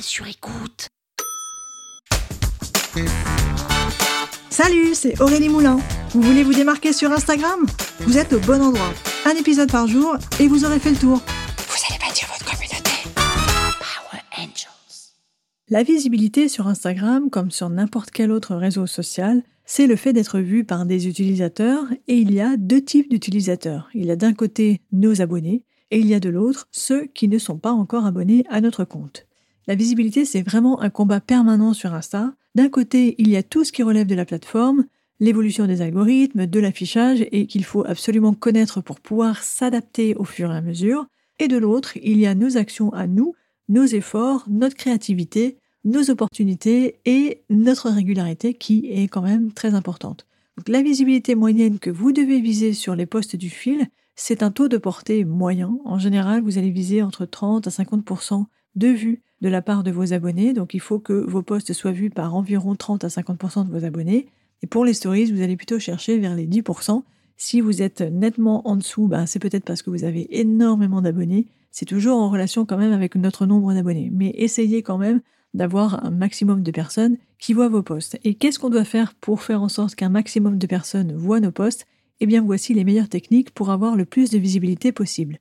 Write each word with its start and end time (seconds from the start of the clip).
Sur 0.00 0.26
écoute. 0.26 0.88
Salut, 4.50 4.94
c'est 4.94 5.20
Aurélie 5.20 5.48
Moulin. 5.48 5.78
Vous 6.10 6.20
voulez 6.20 6.42
vous 6.42 6.52
démarquer 6.52 6.92
sur 6.92 7.12
Instagram? 7.12 7.66
Vous 8.00 8.18
êtes 8.18 8.32
au 8.32 8.40
bon 8.40 8.60
endroit. 8.62 8.92
Un 9.24 9.36
épisode 9.36 9.70
par 9.70 9.86
jour 9.86 10.16
et 10.38 10.48
vous 10.48 10.64
aurez 10.64 10.78
fait 10.78 10.90
le 10.90 10.96
tour. 10.96 11.18
Vous 11.18 11.84
allez 11.88 11.98
bâtir 11.98 12.28
votre 12.28 12.44
communauté. 12.44 12.90
Power 13.14 14.22
Angels. 14.38 15.12
La 15.68 15.82
visibilité 15.82 16.48
sur 16.48 16.68
Instagram, 16.68 17.30
comme 17.30 17.50
sur 17.50 17.70
n'importe 17.70 18.10
quel 18.10 18.30
autre 18.30 18.54
réseau 18.54 18.86
social, 18.86 19.42
c'est 19.64 19.86
le 19.86 19.96
fait 19.96 20.12
d'être 20.12 20.40
vu 20.40 20.64
par 20.64 20.84
des 20.84 21.08
utilisateurs 21.08 21.84
et 22.06 22.16
il 22.16 22.34
y 22.34 22.40
a 22.40 22.56
deux 22.56 22.82
types 22.82 23.10
d'utilisateurs. 23.10 23.88
Il 23.94 24.06
y 24.06 24.10
a 24.10 24.16
d'un 24.16 24.34
côté 24.34 24.82
nos 24.92 25.22
abonnés 25.22 25.62
et 25.90 25.98
il 25.98 26.06
y 26.06 26.14
a 26.14 26.20
de 26.20 26.28
l'autre 26.28 26.68
ceux 26.70 27.06
qui 27.06 27.28
ne 27.28 27.38
sont 27.38 27.58
pas 27.58 27.72
encore 27.72 28.04
abonnés 28.04 28.44
à 28.50 28.60
notre 28.60 28.84
compte. 28.84 29.26
La 29.68 29.74
visibilité, 29.74 30.24
c'est 30.24 30.42
vraiment 30.42 30.80
un 30.80 30.90
combat 30.90 31.20
permanent 31.20 31.74
sur 31.74 31.92
Insta. 31.92 32.34
D'un 32.54 32.68
côté, 32.68 33.16
il 33.18 33.28
y 33.28 33.36
a 33.36 33.42
tout 33.42 33.64
ce 33.64 33.72
qui 33.72 33.82
relève 33.82 34.06
de 34.06 34.14
la 34.14 34.24
plateforme, 34.24 34.84
l'évolution 35.18 35.66
des 35.66 35.82
algorithmes, 35.82 36.46
de 36.46 36.60
l'affichage 36.60 37.26
et 37.32 37.46
qu'il 37.46 37.64
faut 37.64 37.84
absolument 37.84 38.32
connaître 38.32 38.80
pour 38.80 39.00
pouvoir 39.00 39.42
s'adapter 39.42 40.14
au 40.14 40.24
fur 40.24 40.52
et 40.52 40.56
à 40.56 40.60
mesure. 40.60 41.06
Et 41.40 41.48
de 41.48 41.56
l'autre, 41.56 41.96
il 42.02 42.18
y 42.18 42.26
a 42.26 42.36
nos 42.36 42.56
actions 42.56 42.92
à 42.92 43.08
nous, 43.08 43.34
nos 43.68 43.84
efforts, 43.84 44.44
notre 44.48 44.76
créativité, 44.76 45.58
nos 45.84 46.10
opportunités 46.10 47.00
et 47.04 47.42
notre 47.50 47.90
régularité 47.90 48.54
qui 48.54 48.86
est 48.92 49.08
quand 49.08 49.22
même 49.22 49.52
très 49.52 49.74
importante. 49.74 50.26
Donc, 50.56 50.68
la 50.68 50.82
visibilité 50.82 51.34
moyenne 51.34 51.80
que 51.80 51.90
vous 51.90 52.12
devez 52.12 52.40
viser 52.40 52.72
sur 52.72 52.94
les 52.94 53.06
postes 53.06 53.36
du 53.36 53.50
fil, 53.50 53.88
c'est 54.14 54.42
un 54.42 54.52
taux 54.52 54.68
de 54.68 54.78
portée 54.78 55.24
moyen. 55.24 55.76
En 55.84 55.98
général, 55.98 56.42
vous 56.42 56.56
allez 56.56 56.70
viser 56.70 57.02
entre 57.02 57.26
30 57.26 57.66
à 57.66 57.70
50 57.70 58.04
de 58.76 58.88
vues 58.88 59.22
de 59.40 59.48
la 59.48 59.62
part 59.62 59.82
de 59.82 59.90
vos 59.90 60.12
abonnés. 60.12 60.52
Donc 60.52 60.74
il 60.74 60.80
faut 60.80 60.98
que 60.98 61.12
vos 61.12 61.42
posts 61.42 61.72
soient 61.72 61.92
vus 61.92 62.10
par 62.10 62.34
environ 62.34 62.74
30 62.74 63.04
à 63.04 63.08
50% 63.08 63.66
de 63.66 63.70
vos 63.70 63.84
abonnés. 63.84 64.28
Et 64.62 64.66
pour 64.66 64.84
les 64.84 64.94
stories, 64.94 65.32
vous 65.32 65.42
allez 65.42 65.56
plutôt 65.56 65.78
chercher 65.78 66.18
vers 66.18 66.34
les 66.34 66.46
10%. 66.46 67.02
Si 67.36 67.60
vous 67.60 67.82
êtes 67.82 68.00
nettement 68.00 68.66
en 68.66 68.76
dessous, 68.76 69.08
ben, 69.08 69.26
c'est 69.26 69.38
peut-être 69.38 69.64
parce 69.64 69.82
que 69.82 69.90
vous 69.90 70.04
avez 70.04 70.38
énormément 70.40 71.02
d'abonnés. 71.02 71.46
C'est 71.70 71.84
toujours 71.84 72.18
en 72.18 72.30
relation 72.30 72.64
quand 72.64 72.78
même 72.78 72.92
avec 72.92 73.14
notre 73.16 73.44
nombre 73.44 73.74
d'abonnés. 73.74 74.10
Mais 74.12 74.32
essayez 74.36 74.82
quand 74.82 74.96
même 74.96 75.20
d'avoir 75.52 76.04
un 76.04 76.10
maximum 76.10 76.62
de 76.62 76.70
personnes 76.70 77.16
qui 77.38 77.52
voient 77.52 77.68
vos 77.68 77.82
posts. 77.82 78.18
Et 78.24 78.34
qu'est-ce 78.34 78.58
qu'on 78.58 78.70
doit 78.70 78.84
faire 78.84 79.14
pour 79.14 79.42
faire 79.42 79.62
en 79.62 79.68
sorte 79.68 79.94
qu'un 79.94 80.08
maximum 80.08 80.58
de 80.58 80.66
personnes 80.66 81.14
voient 81.14 81.40
nos 81.40 81.50
posts? 81.50 81.86
Eh 82.20 82.26
bien 82.26 82.42
voici 82.42 82.72
les 82.72 82.84
meilleures 82.84 83.10
techniques 83.10 83.50
pour 83.50 83.70
avoir 83.70 83.96
le 83.96 84.06
plus 84.06 84.30
de 84.30 84.38
visibilité 84.38 84.92
possible. 84.92 85.38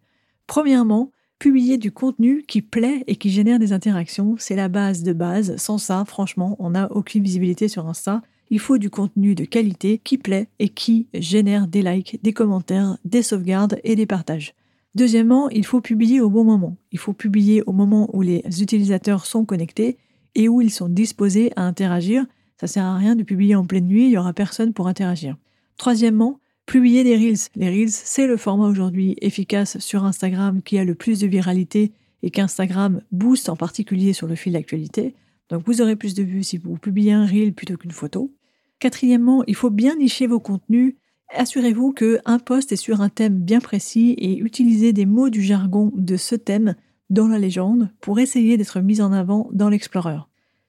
Premièrement, 0.47 1.11
publier 1.39 1.77
du 1.77 1.91
contenu 1.91 2.43
qui 2.47 2.61
plaît 2.61 3.03
et 3.07 3.15
qui 3.15 3.29
génère 3.29 3.59
des 3.59 3.73
interactions, 3.73 4.35
c'est 4.37 4.55
la 4.55 4.69
base 4.69 5.03
de 5.03 5.13
base. 5.13 5.57
Sans 5.57 5.77
ça, 5.77 6.03
franchement, 6.05 6.55
on 6.59 6.71
n'a 6.71 6.91
aucune 6.91 7.23
visibilité 7.23 7.67
sur 7.67 7.87
Insta. 7.87 8.21
Il 8.49 8.59
faut 8.59 8.77
du 8.77 8.89
contenu 8.89 9.35
de 9.35 9.45
qualité 9.45 9.99
qui 10.03 10.17
plaît 10.17 10.47
et 10.59 10.69
qui 10.69 11.07
génère 11.13 11.67
des 11.67 11.81
likes, 11.81 12.19
des 12.21 12.33
commentaires, 12.33 12.97
des 13.03 13.23
sauvegardes 13.23 13.79
et 13.83 13.95
des 13.95 14.05
partages. 14.05 14.53
Deuxièmement, 14.93 15.49
il 15.49 15.65
faut 15.65 15.81
publier 15.81 16.21
au 16.21 16.29
bon 16.29 16.45
moment. 16.45 16.77
Il 16.91 16.99
faut 16.99 17.13
publier 17.13 17.63
au 17.65 17.73
moment 17.73 18.09
où 18.13 18.21
les 18.21 18.43
utilisateurs 18.61 19.25
sont 19.25 19.43
connectés 19.43 19.97
et 20.35 20.47
où 20.47 20.61
ils 20.61 20.71
sont 20.71 20.87
disposés 20.87 21.51
à 21.55 21.63
interagir. 21.63 22.25
Ça 22.59 22.67
sert 22.67 22.85
à 22.85 22.95
rien 22.95 23.15
de 23.15 23.23
publier 23.23 23.55
en 23.55 23.65
pleine 23.65 23.87
nuit, 23.87 24.05
il 24.05 24.11
y 24.11 24.17
aura 24.17 24.31
personne 24.31 24.73
pour 24.73 24.87
interagir. 24.87 25.35
Troisièmement, 25.77 26.39
Publier 26.65 27.03
des 27.03 27.15
Reels. 27.15 27.49
Les 27.55 27.69
Reels, 27.69 27.91
c'est 27.91 28.25
le 28.25 28.37
format 28.37 28.67
aujourd'hui 28.67 29.15
efficace 29.21 29.77
sur 29.77 30.03
Instagram 30.03 30.61
qui 30.63 30.77
a 30.79 30.83
le 30.83 30.95
plus 30.95 31.19
de 31.19 31.27
viralité 31.27 31.91
et 32.23 32.31
qu'Instagram 32.31 33.01
booste 33.11 33.49
en 33.49 33.55
particulier 33.55 34.13
sur 34.13 34.27
le 34.27 34.35
fil 34.35 34.53
d'actualité. 34.53 35.13
Donc 35.49 35.63
vous 35.67 35.81
aurez 35.81 35.95
plus 35.95 36.15
de 36.15 36.23
vues 36.23 36.43
si 36.43 36.57
vous 36.57 36.77
publiez 36.77 37.11
un 37.11 37.25
Reel 37.25 37.53
plutôt 37.53 37.77
qu'une 37.77 37.91
photo. 37.91 38.33
Quatrièmement, 38.79 39.43
il 39.45 39.55
faut 39.55 39.69
bien 39.69 39.95
nicher 39.95 40.25
vos 40.25 40.39
contenus. 40.39 40.95
Assurez-vous 41.29 41.93
qu'un 41.93 42.39
post 42.39 42.71
est 42.71 42.77
sur 42.77 43.01
un 43.01 43.09
thème 43.09 43.37
bien 43.37 43.59
précis 43.59 44.15
et 44.17 44.39
utilisez 44.39 44.91
des 44.91 45.05
mots 45.05 45.29
du 45.29 45.43
jargon 45.43 45.91
de 45.95 46.17
ce 46.17 46.35
thème 46.35 46.75
dans 47.11 47.27
la 47.27 47.37
légende 47.37 47.91
pour 48.01 48.19
essayer 48.19 48.57
d'être 48.57 48.79
mis 48.81 49.01
en 49.01 49.13
avant 49.13 49.49
dans 49.53 49.69
l'Explorer. 49.69 50.17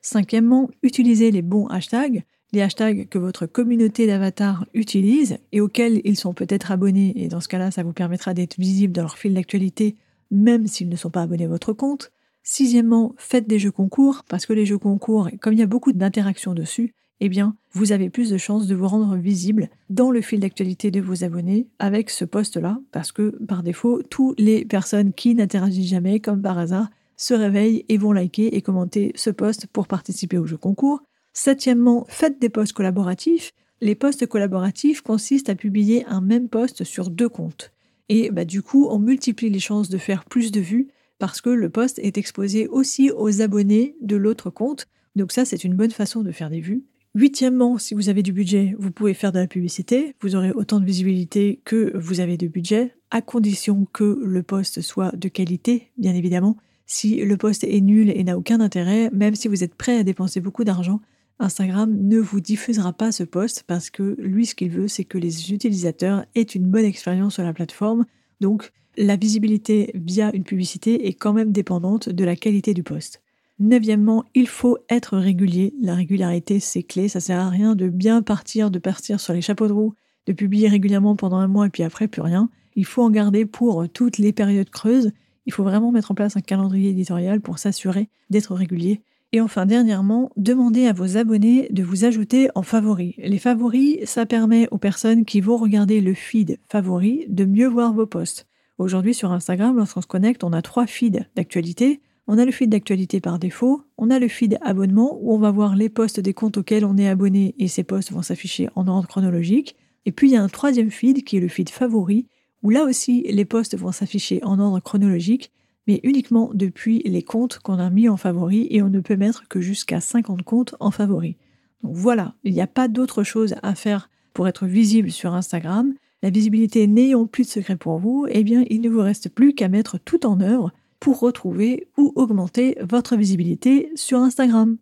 Cinquièmement, 0.03 0.71
utilisez 0.83 1.31
les 1.31 1.43
bons 1.43 1.67
hashtags 1.67 2.23
hashtags 2.63 3.09
que 3.09 3.19
votre 3.19 3.47
communauté 3.47 4.07
d'avatars 4.07 4.67
utilise 4.75 5.39
et 5.53 5.61
auxquels 5.61 6.01
ils 6.05 6.17
sont 6.17 6.35
peut-être 6.35 6.71
abonnés, 6.71 7.13
et 7.17 7.29
dans 7.29 7.41
ce 7.41 7.49
cas-là, 7.49 7.71
ça 7.71 7.83
vous 7.83 7.93
permettra 7.93 8.35
d'être 8.35 8.59
visible 8.59 8.93
dans 8.93 9.03
leur 9.03 9.19
fil 9.19 9.35
d'actualité, 9.35 9.97
même 10.31 10.67
s'ils 10.67 10.89
ne 10.89 10.97
sont 10.97 11.11
pas 11.11 11.23
abonnés 11.23 11.45
à 11.45 11.49
votre 11.49 11.73
compte. 11.73 12.13
Sixièmement, 12.43 13.15
faites 13.17 13.49
des 13.49 13.59
jeux 13.59 13.73
concours, 13.73 14.25
parce 14.29 14.47
que 14.47 14.53
les 14.53 14.67
jeux 14.67 14.79
concours, 14.79 15.29
comme 15.41 15.53
il 15.53 15.59
y 15.59 15.63
a 15.63 15.67
beaucoup 15.67 15.93
d'interactions 15.93 16.55
dessus, 16.55 16.95
eh 17.21 17.29
bien, 17.29 17.57
vous 17.73 17.93
avez 17.93 18.11
plus 18.11 18.31
de 18.31 18.37
chances 18.37 18.67
de 18.67 18.75
vous 18.75 18.89
rendre 18.89 19.17
visible 19.17 19.71
dans 19.89 20.11
le 20.11 20.21
fil 20.21 20.41
d'actualité 20.41 20.91
de 20.91 21.01
vos 21.01 21.25
abonnés 21.25 21.67
avec 21.79 22.11
ce 22.11 22.25
poste-là, 22.25 22.79
parce 22.93 23.11
que 23.11 23.31
par 23.47 23.63
défaut, 23.63 24.03
toutes 24.03 24.39
les 24.39 24.65
personnes 24.65 25.13
qui 25.13 25.35
n'interagissent 25.35 25.89
jamais, 25.89 26.21
comme 26.21 26.43
par 26.43 26.59
hasard, 26.59 26.89
se 27.17 27.33
réveillent 27.33 27.85
et 27.89 27.97
vont 27.97 28.13
liker 28.13 28.55
et 28.55 28.61
commenter 28.61 29.13
ce 29.15 29.31
poste 29.31 29.67
pour 29.69 29.87
participer 29.87 30.37
au 30.37 30.47
jeu 30.47 30.59
concours. 30.59 31.03
Septièmement, 31.39 32.07
faites 32.09 32.41
des 32.41 32.49
posts 32.49 32.73
collaboratifs. 32.73 33.53
Les 33.83 33.95
posts 33.95 34.25
collaboratifs 34.25 35.03
consistent 35.03 35.51
à 35.51 35.55
publier 35.55 36.03
un 36.07 36.23
même 36.23 36.49
post 36.49 36.83
sur 36.83 37.11
deux 37.11 37.29
comptes. 37.29 37.73
Et 38.09 38.31
bah, 38.31 38.47
du 38.47 38.63
coup, 38.63 38.89
on 38.91 38.99
multiplie 38.99 39.51
les 39.51 39.59
chances 39.59 39.91
de 39.91 39.99
faire 39.99 40.25
plus 40.25 40.51
de 40.51 40.61
vues 40.61 40.89
parce 41.19 41.43
que 41.43 41.51
le 41.51 41.69
post 41.69 41.99
est 41.99 42.17
exposé 42.17 42.69
aussi 42.69 43.11
aux 43.11 43.43
abonnés 43.43 43.97
de 44.01 44.17
l'autre 44.17 44.49
compte. 44.49 44.87
Donc 45.15 45.31
ça, 45.31 45.45
c'est 45.45 45.63
une 45.63 45.75
bonne 45.75 45.91
façon 45.91 46.23
de 46.23 46.33
faire 46.33 46.49
des 46.49 46.63
vues. 46.63 46.85
Huitièmement, 47.15 47.77
si 47.77 47.93
vous 47.93 48.09
avez 48.09 48.23
du 48.23 48.33
budget, 48.33 48.75
vous 48.79 48.91
pouvez 48.91 49.13
faire 49.13 49.31
de 49.31 49.39
la 49.39 49.47
publicité. 49.47 50.15
Vous 50.23 50.37
aurez 50.37 50.53
autant 50.53 50.81
de 50.81 50.87
visibilité 50.87 51.61
que 51.67 51.95
vous 51.99 52.21
avez 52.21 52.39
de 52.39 52.47
budget, 52.47 52.95
à 53.11 53.21
condition 53.21 53.87
que 53.93 54.19
le 54.25 54.43
post 54.43 54.81
soit 54.81 55.15
de 55.15 55.29
qualité, 55.29 55.93
bien 55.99 56.15
évidemment. 56.15 56.57
Si 56.87 57.17
le 57.17 57.37
post 57.37 57.63
est 57.63 57.81
nul 57.83 58.09
et 58.09 58.25
n'a 58.25 58.39
aucun 58.39 58.61
intérêt, 58.61 59.11
même 59.13 59.35
si 59.35 59.49
vous 59.49 59.63
êtes 59.63 59.75
prêt 59.75 59.99
à 59.99 60.03
dépenser 60.03 60.41
beaucoup 60.41 60.65
d'argent, 60.65 61.03
Instagram 61.39 61.95
ne 62.01 62.19
vous 62.19 62.41
diffusera 62.41 62.93
pas 62.93 63.13
ce 63.13 63.23
post 63.23 63.65
parce 63.67 63.91
que 63.91 64.17
lui, 64.19 64.47
ce 64.47 64.55
qu'il 64.55 64.71
veut, 64.71 64.89
c'est 64.89 65.05
que 65.05 65.19
les 65.19 65.53
utilisateurs 65.53 66.25
aient 66.35 66.43
une 66.43 66.67
bonne 66.67 66.85
expérience 66.85 67.35
sur 67.35 67.43
la 67.43 67.53
plateforme. 67.53 68.07
Donc, 68.41 68.73
la 68.97 69.17
visibilité 69.17 69.91
via 69.95 70.35
une 70.35 70.45
publicité 70.45 71.09
est 71.09 71.13
quand 71.13 71.35
même 71.35 71.53
dépendante 71.53 72.09
de 72.09 72.25
la 72.25 72.37
qualité 72.37 72.73
du 72.73 72.83
post. 72.83 73.23
Neuvièmement, 73.59 74.25
il 74.35 74.49
faut 74.49 74.79
être 74.89 75.19
régulier. 75.19 75.75
La 75.81 75.95
régularité, 75.95 76.61
c'est 76.61 76.83
clé. 76.83 77.09
Ça 77.09 77.21
sert 77.21 77.41
à 77.41 77.51
rien 77.51 77.75
de 77.75 77.89
bien 77.89 78.23
partir, 78.23 78.71
de 78.71 78.79
partir 78.79 79.21
sur 79.21 79.35
les 79.35 79.43
chapeaux 79.43 79.69
de 79.69 79.73
roue, 79.73 79.95
de 80.27 80.33
publier 80.33 80.69
régulièrement 80.69 81.17
pendant 81.17 81.37
un 81.37 81.49
mois 81.49 81.67
et 81.67 81.71
puis 81.71 81.83
après 81.83 82.09
plus 82.09 82.23
rien. 82.23 82.49
Il 82.75 82.85
faut 82.87 83.03
en 83.03 83.11
garder 83.11 83.47
pour 83.47 83.87
toutes 83.91 84.19
les 84.19 84.33
périodes 84.33 84.71
creuses. 84.71 85.13
Il 85.47 85.53
faut 85.53 85.63
vraiment 85.65 85.93
mettre 85.93 86.11
en 86.11 86.15
place 86.15 86.37
un 86.37 86.43
calendrier 86.43 86.91
éditorial 86.91 87.41
pour 87.41 87.59
s'assurer 87.59 88.09
d'être 88.31 88.55
régulier 88.55 89.01
et 89.33 89.41
enfin, 89.41 89.67
dernièrement, 89.67 90.31
demandez 90.37 90.87
à 90.87 90.93
vos 90.93 91.17
abonnés 91.17 91.69
de 91.71 91.83
vous 91.83 92.05
ajouter 92.05 92.49
en 92.55 92.63
favoris. 92.63 93.15
Les 93.19 93.39
favoris, 93.39 93.99
ça 94.05 94.25
permet 94.25 94.69
aux 94.71 94.79
personnes 94.79 95.25
qui 95.25 95.41
vont 95.41 95.57
regarder 95.57 96.01
le 96.01 96.15
feed 96.15 96.59
favoris 96.71 97.25
de 97.29 97.45
mieux 97.45 97.67
voir 97.67 97.93
vos 97.93 98.07
posts. 98.07 98.47
Aujourd'hui, 98.79 99.15
sur 99.15 99.33
Instagram, 99.33 99.77
lorsqu'on 99.77 100.01
se 100.01 100.07
connecte, 100.07 100.45
on 100.45 100.53
a 100.53 100.63
trois 100.63 100.87
feeds 100.87 101.27
d'actualité. 101.35 102.01
On 102.29 102.39
a 102.39 102.45
le 102.45 102.53
feed 102.53 102.71
d'actualité 102.71 103.21
par 103.21 103.39
défaut, 103.39 103.85
on 103.99 104.11
a 104.11 104.19
le 104.19 104.27
feed 104.27 104.59
abonnement 104.61 105.17
où 105.21 105.33
on 105.33 105.39
va 105.39 105.53
voir 105.53 105.77
les 105.77 105.89
posts 105.89 106.19
des 106.19 106.35
comptes 106.35 106.57
auxquels 106.57 106.85
on 106.85 106.97
est 106.97 107.09
abonné 107.09 107.55
et 107.59 107.69
ces 107.69 107.85
posts 107.85 108.11
vont 108.11 108.23
s'afficher 108.23 108.69
en 108.75 108.89
ordre 108.89 109.07
chronologique. 109.07 109.77
Et 110.07 110.13
puis 110.13 110.29
il 110.29 110.33
y 110.33 110.37
a 110.37 110.43
un 110.43 110.49
troisième 110.49 110.91
feed 110.91 111.23
qui 111.23 111.37
est 111.37 111.41
le 111.41 111.49
feed 111.49 111.69
favori 111.69 112.27
où 112.63 112.71
là 112.71 112.83
aussi 112.83 113.25
les 113.29 113.45
posts 113.45 113.77
vont 113.77 113.93
s'afficher 113.93 114.43
en 114.43 114.59
ordre 114.59 114.81
chronologique 114.81 115.53
mais 115.87 116.01
uniquement 116.03 116.51
depuis 116.53 117.03
les 117.05 117.23
comptes 117.23 117.59
qu'on 117.61 117.79
a 117.79 117.91
mis 117.91 118.09
en 118.09 118.17
favori 118.17 118.67
et 118.71 118.83
on 118.83 118.89
ne 118.89 119.01
peut 119.01 119.17
mettre 119.17 119.49
que 119.49 119.61
jusqu'à 119.61 120.01
50 120.01 120.43
comptes 120.43 120.75
en 120.81 120.91
favori. 120.91 121.37
Donc 121.83 121.95
voilà, 121.95 122.35
il 122.45 122.53
n'y 122.53 122.61
a 122.61 122.67
pas 122.67 122.89
d'autre 122.89 123.23
chose 123.23 123.55
à 123.63 123.75
faire 123.75 124.11
pour 124.33 124.49
être 124.49 124.67
visible 124.67 125.11
sur 125.11 125.35
Instagram. 125.35 125.95
La 126.23 126.31
visibilité 126.31 126.87
n'ayant 126.87 127.27
plus 127.27 127.45
de 127.45 127.51
secret 127.51 127.77
pour 127.77 127.99
vous, 127.99 128.27
eh 128.29 128.43
bien 128.43 128.65
il 128.69 128.81
ne 128.81 128.89
vous 128.89 129.03
reste 129.03 129.29
plus 129.29 129.55
qu'à 129.55 129.69
mettre 129.69 129.99
tout 129.99 130.27
en 130.27 130.41
œuvre 130.41 130.73
pour 130.99 131.21
retrouver 131.21 131.89
ou 131.97 132.13
augmenter 132.17 132.77
votre 132.81 133.17
visibilité 133.17 133.91
sur 133.95 134.19
Instagram. 134.19 134.79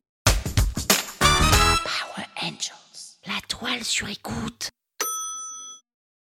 Power 1.20 2.26
Angels, 2.40 3.18
la 3.26 3.40
toile 3.48 3.82
sur 3.82 4.08
écoute. 4.08 4.70